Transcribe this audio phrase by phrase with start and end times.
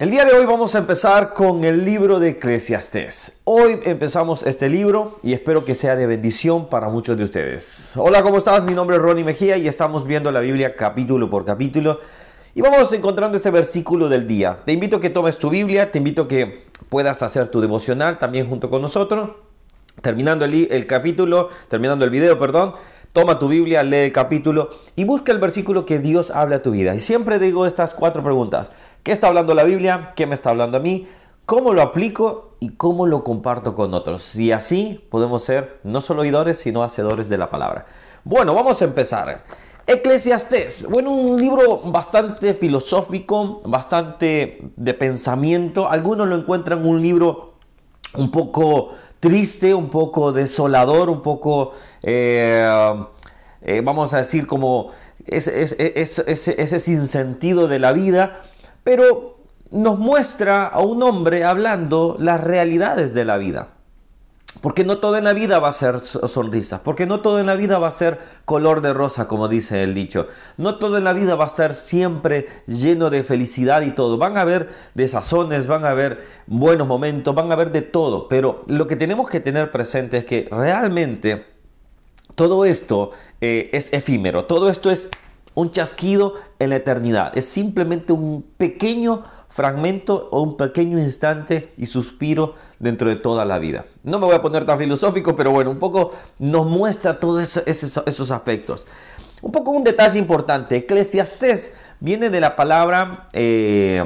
[0.00, 3.42] El día de hoy vamos a empezar con el libro de Eclesiastés.
[3.44, 7.92] Hoy empezamos este libro y espero que sea de bendición para muchos de ustedes.
[7.96, 8.62] Hola, ¿cómo estás?
[8.62, 12.00] Mi nombre es Ronnie Mejía y estamos viendo la Biblia capítulo por capítulo
[12.54, 14.60] y vamos encontrando ese versículo del día.
[14.64, 18.18] Te invito a que tomes tu Biblia, te invito a que puedas hacer tu devocional
[18.18, 19.32] también junto con nosotros.
[20.00, 22.72] Terminando el, el capítulo, terminando el video, perdón,
[23.12, 26.70] toma tu Biblia, lee el capítulo y busca el versículo que Dios habla a tu
[26.70, 26.94] vida.
[26.94, 28.72] Y siempre digo estas cuatro preguntas.
[29.02, 30.10] ¿Qué está hablando la Biblia?
[30.14, 31.08] ¿Qué me está hablando a mí?
[31.46, 34.36] ¿Cómo lo aplico y cómo lo comparto con otros?
[34.36, 37.86] Y así podemos ser no solo oidores, sino hacedores de la palabra.
[38.24, 39.42] Bueno, vamos a empezar.
[39.86, 45.88] Eclesiastés, bueno, un libro bastante filosófico, bastante de pensamiento.
[45.88, 47.54] Algunos lo encuentran un libro
[48.14, 52.68] un poco triste, un poco desolador, un poco, eh,
[53.62, 54.90] eh, vamos a decir, como
[55.26, 58.42] ese, ese, ese, ese sinsentido de la vida
[58.84, 59.38] pero
[59.70, 63.68] nos muestra a un hombre hablando las realidades de la vida.
[64.60, 67.54] Porque no todo en la vida va a ser sonrisas, porque no todo en la
[67.54, 70.26] vida va a ser color de rosa, como dice el dicho.
[70.56, 74.18] No todo en la vida va a estar siempre lleno de felicidad y todo.
[74.18, 78.26] Van a haber desazones, van a haber buenos momentos, van a haber de todo.
[78.26, 81.46] Pero lo que tenemos que tener presente es que realmente
[82.34, 85.08] todo esto eh, es efímero, todo esto es
[85.54, 87.36] un chasquido en la eternidad.
[87.36, 93.58] Es simplemente un pequeño fragmento o un pequeño instante y suspiro dentro de toda la
[93.58, 93.84] vida.
[94.04, 98.30] No me voy a poner tan filosófico, pero bueno, un poco nos muestra todos esos,
[98.30, 98.86] aspectos.
[99.42, 104.04] Un poco un detalle importante, Eclesiastés viene de la palabra eh,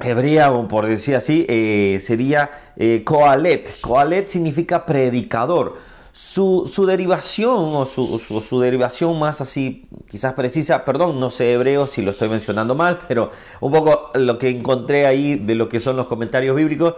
[0.00, 3.80] hebrea, o por decir así, eh, sería eh, coalet.
[3.80, 5.76] Coalet significa predicador
[6.18, 12.10] su, derivación o su, derivación más así, quizás precisa, perdón, no sé hebreo si lo
[12.10, 13.30] estoy mencionando mal, pero
[13.60, 16.94] un poco lo que encontré ahí de lo que son los comentarios bíblicos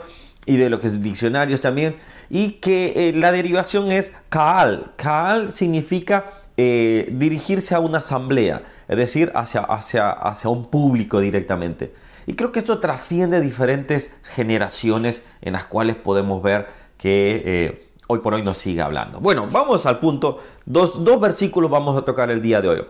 [0.46, 1.96] y de lo que es diccionarios también,
[2.30, 4.92] y que eh, la derivación es kaal.
[4.96, 11.92] Kaal significa eh, dirigirse a una asamblea, es decir, hacia, hacia, hacia un público directamente.
[12.26, 17.42] Y creo que esto trasciende diferentes generaciones en las cuales podemos ver que...
[17.44, 19.20] Eh, hoy por hoy nos sigue hablando.
[19.20, 20.38] Bueno, vamos al punto.
[20.66, 22.84] Dos, versículos vamos a tocar el día de hoy.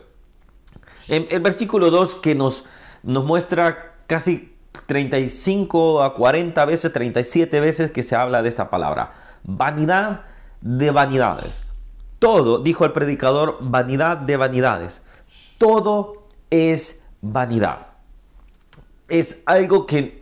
[1.09, 2.65] el versículo 2 que nos,
[3.03, 9.13] nos muestra casi 35 a 40 veces, 37 veces que se habla de esta palabra.
[9.45, 10.23] Vanidad
[10.61, 11.63] de vanidades.
[12.19, 15.03] Todo, dijo el predicador, vanidad de vanidades.
[15.59, 17.87] Todo es vanidad.
[19.09, 20.20] Es algo que,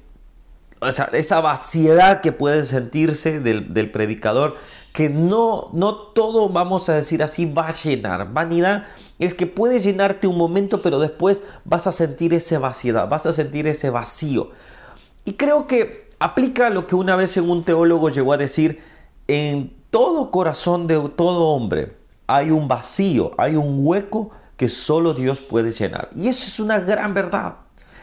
[1.12, 4.56] esa vaciedad que puede sentirse del, del predicador
[4.92, 8.32] que no, no todo, vamos a decir así, va a llenar.
[8.32, 8.86] Vanidad
[9.20, 13.32] es que puede llenarte un momento, pero después vas a sentir esa vaciedad, vas a
[13.32, 14.50] sentir ese vacío.
[15.24, 18.82] Y creo que aplica lo que una vez un teólogo llegó a decir,
[19.28, 21.96] en todo corazón de todo hombre
[22.26, 26.10] hay un vacío, hay un hueco que solo Dios puede llenar.
[26.16, 27.54] Y eso es una gran verdad.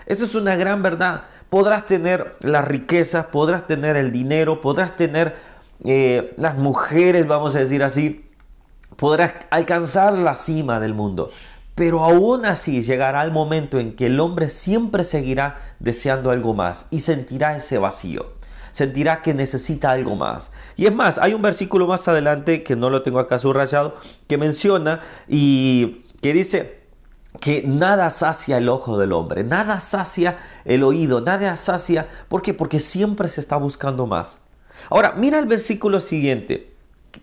[0.06, 1.24] Eso es una gran verdad.
[1.50, 5.36] Podrás tener las riquezas, podrás tener el dinero, podrás tener
[5.84, 8.26] eh, las mujeres, vamos a decir así,
[8.96, 11.32] podrás alcanzar la cima del mundo.
[11.76, 16.88] Pero aún así llegará el momento en que el hombre siempre seguirá deseando algo más
[16.90, 18.34] y sentirá ese vacío.
[18.72, 20.52] Sentirá que necesita algo más.
[20.78, 23.96] Y es más, hay un versículo más adelante que no lo tengo acá subrayado,
[24.28, 26.85] que menciona y que dice,
[27.40, 32.54] que nada sacia el ojo del hombre, nada sacia el oído, nada sacia, ¿por qué?
[32.54, 34.40] Porque siempre se está buscando más.
[34.90, 36.74] Ahora, mira el versículo siguiente.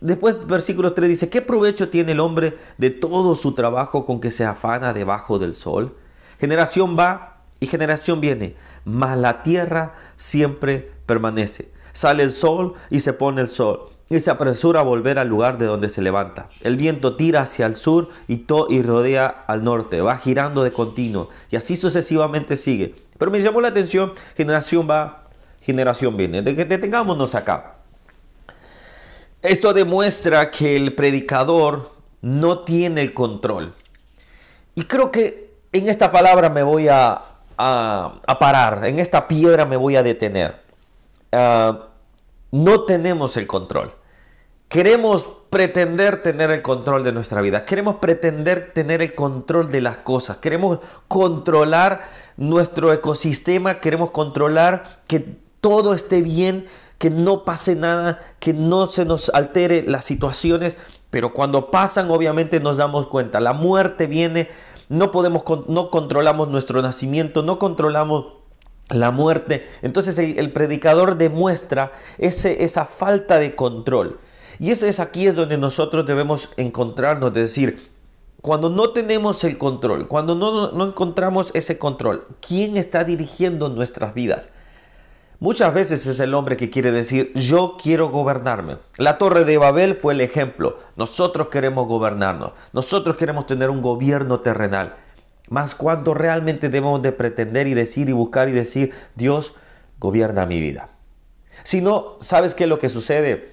[0.01, 4.31] Después, versículo 3 dice, ¿qué provecho tiene el hombre de todo su trabajo con que
[4.31, 5.97] se afana debajo del sol?
[6.41, 11.71] Generación va y generación viene, mas la tierra siempre permanece.
[11.93, 15.59] Sale el sol y se pone el sol y se apresura a volver al lugar
[15.59, 16.49] de donde se levanta.
[16.61, 20.73] El viento tira hacia el sur y, to y rodea al norte, va girando de
[20.73, 22.95] continuo y así sucesivamente sigue.
[23.19, 25.29] Pero me llamó la atención, generación va,
[25.61, 26.43] generación viene.
[26.43, 27.77] De que detengámonos acá.
[29.43, 33.75] Esto demuestra que el predicador no tiene el control.
[34.75, 37.23] Y creo que en esta palabra me voy a,
[37.57, 40.61] parar, en esta piedra me voy a detener.
[41.33, 41.89] Ah,
[42.51, 43.93] no tenemos el control.
[44.73, 47.67] Queremos pretender tener el control de nuestra vida.
[47.67, 50.39] Queremos pretender tener el control de las cosas.
[50.39, 50.79] Queremos
[51.09, 52.09] controlar
[52.39, 53.81] nuestro ecosistema.
[53.81, 56.65] Queremos controlar que todo esté bien,
[56.97, 60.79] que no pase nada, que no se nos altere las situaciones,
[61.11, 64.49] pero cuando pasan obviamente nos damos cuenta, la muerte viene,
[64.89, 68.39] no podemos no controlamos nuestro nacimiento, no controlamos
[68.89, 69.69] la muerte.
[69.83, 74.19] Entonces el, predicador demuestra esa falta de control.
[74.59, 77.91] Y eso es aquí es donde nosotros debemos encontrarnos, de decir,
[78.41, 84.15] cuando no tenemos el control, cuando no, no encontramos ese control, ¿quién está dirigiendo nuestras
[84.15, 84.51] vidas?
[85.43, 88.79] Muchas veces es el hombre que quiere decir, yo quiero gobernarme.
[88.97, 90.77] La torre de Babel fue el ejemplo.
[90.95, 92.53] Nosotros queremos gobernarnos.
[92.73, 94.95] Nosotros queremos tener un gobierno terrenal.
[95.51, 99.55] Más cuando realmente debemos de pretender y decir y buscar y decir, Dios
[99.99, 100.91] gobierna mi vida.
[101.65, 103.53] Si no, ¿sabes qué es lo que sucede?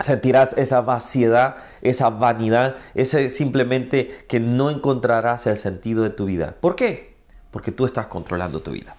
[0.00, 6.56] Sentirás esa vaciedad, esa vanidad, ese simplemente que no encontrarás el sentido de tu vida.
[6.60, 7.16] ¿Por qué?
[7.50, 8.94] Porque tú estás controlando tu vida.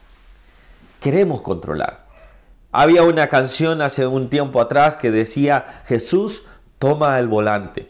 [1.00, 2.06] Queremos controlar.
[2.72, 6.46] Había una canción hace un tiempo atrás que decía, Jesús
[6.80, 7.90] toma el volante.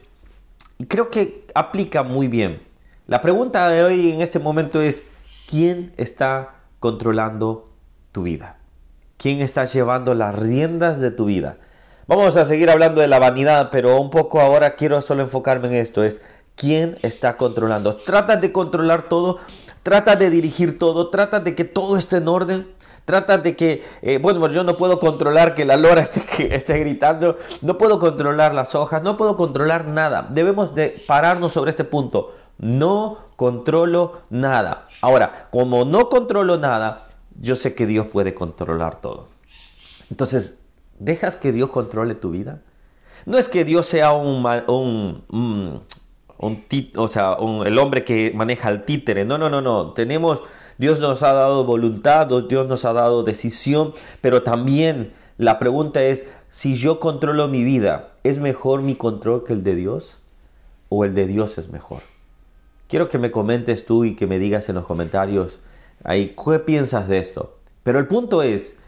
[0.80, 2.64] Y creo que aplica muy bien.
[3.08, 5.04] La pregunta de hoy en este momento es,
[5.48, 7.70] ¿quién está controlando
[8.12, 8.58] tu vida?
[9.18, 11.58] ¿Quién está llevando las riendas de tu vida?
[12.08, 15.76] Vamos a seguir hablando de la vanidad, pero un poco ahora quiero solo enfocarme en
[15.76, 16.22] esto, es
[16.56, 17.96] quién está controlando.
[17.96, 19.38] Trata de controlar todo,
[19.84, 22.68] trata de dirigir todo, trata de que todo esté en orden.
[23.06, 26.78] Trata de que, eh, bueno, yo no puedo controlar que la lora esté, que esté
[26.78, 30.28] gritando, no puedo controlar las hojas, no puedo controlar nada.
[30.30, 32.34] Debemos de pararnos sobre este punto.
[32.60, 34.88] No controlo nada.
[35.02, 37.08] Ahora, como no controlo nada,
[37.40, 39.30] yo sé que Dios puede controlar todo.
[40.12, 40.61] Entonces,
[41.02, 42.62] ¿dejas que Dios controle tu vida?
[43.26, 45.84] No es que Dios sea un, un
[46.96, 49.26] o sea, el hombre que maneja el títere.
[49.26, 49.94] No, no, no, no.
[49.94, 50.44] Tenemos
[50.78, 56.26] Dios nos ha dado voluntad, Dios nos ha dado decisión, pero también la pregunta es,
[56.50, 60.18] si yo controlo mi vida, ¿es mejor mi control que el de Dios?
[60.90, 62.02] ¿O el de Dios es mejor?
[62.88, 65.60] Quiero que me comentes tú y que me digas en los comentarios
[66.04, 67.60] ahí qué piensas de esto.
[67.84, 68.80] Pero el punto es,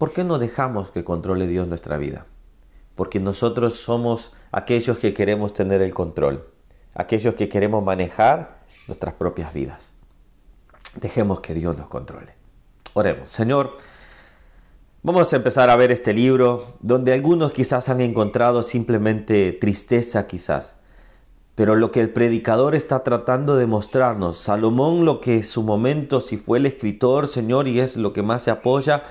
[0.00, 2.24] ¿por qué no dejamos que controle Dios nuestra vida?
[2.94, 6.48] Porque nosotros somos aquellos que queremos tener el control,
[6.94, 9.92] aquellos que queremos manejar nuestras propias vidas.
[10.98, 12.32] Dejemos que Dios nos controle.
[12.94, 13.76] Oremos, Señor,
[15.02, 20.76] vamos a empezar a ver este libro donde algunos quizás han encontrado simplemente tristeza quizás.
[21.54, 26.22] Pero lo que el predicador está tratando de mostrarnos, Salomón lo que en su momento,
[26.22, 29.04] si fue el escritor, Señor, y es lo que más se apoya,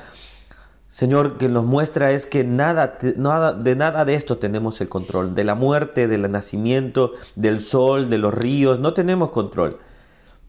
[0.90, 5.36] Señor, que nos muestra es que nada, nada, de nada de esto tenemos el control.
[5.36, 9.78] De la muerte, del nacimiento, del sol, de los ríos, no tenemos control.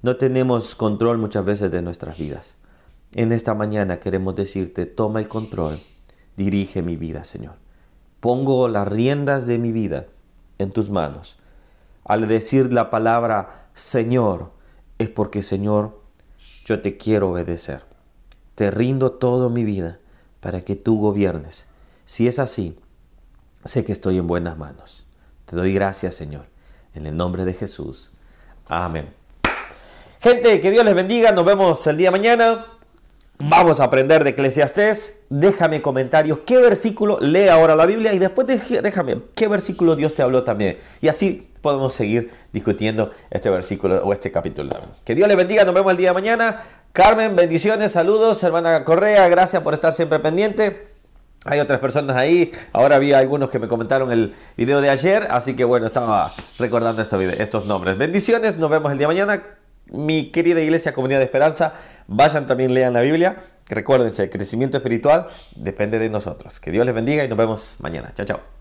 [0.01, 2.57] No tenemos control muchas veces de nuestras vidas.
[3.15, 5.79] En esta mañana queremos decirte, toma el control,
[6.39, 7.57] dirige mi vida, Señor.
[8.21, 10.07] Pongo las riendas de mi vida
[10.57, 11.37] en tus manos.
[12.05, 14.53] Al decir la palabra Señor,
[14.99, 16.01] es porque, Señor,
[16.65, 17.83] yo te quiero obedecer.
[18.55, 19.99] Te rindo todo mi vida
[20.41, 21.67] para que tú gobiernes.
[22.05, 22.77] Si es así,
[23.65, 25.07] sé que estoy en buenas manos.
[25.47, 26.47] Te doy gracias, Señor.
[26.95, 28.11] En el nombre de Jesús.
[28.67, 29.09] Amén.
[30.21, 31.33] Gente, que Dios les bendiga.
[31.33, 32.67] Nos vemos el día de mañana.
[33.39, 35.23] Vamos a aprender de Eclesiastés.
[35.31, 40.23] Déjame comentarios qué versículo lee ahora la Biblia y después déjame qué versículo Dios te
[40.23, 40.79] habló también.
[41.01, 44.77] Y así podemos seguir discutiendo este versículo o este capítulo.
[45.05, 45.65] Que Dios les bendiga.
[45.65, 46.63] Nos vemos el día de mañana.
[46.93, 48.43] Carmen, bendiciones, saludos.
[48.43, 50.89] Hermana Correa, gracias por estar siempre pendiente.
[51.45, 52.53] Hay otras personas ahí.
[52.73, 55.29] Ahora había algunos que me comentaron el video de ayer.
[55.31, 57.97] Así que bueno, estaba recordando estos, estos nombres.
[57.97, 58.59] Bendiciones.
[58.59, 59.43] Nos vemos el día de mañana
[59.93, 61.75] mi querida iglesia, comunidad de esperanza,
[62.07, 63.45] vayan también, lean la Biblia.
[63.69, 66.59] Recuérdense, el crecimiento espiritual depende de nosotros.
[66.59, 68.13] Que Dios les bendiga y nos vemos mañana.
[68.15, 68.60] Chao, chao.